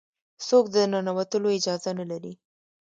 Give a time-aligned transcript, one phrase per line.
[0.47, 2.33] څوک د ننوتلو اجازه نه لري.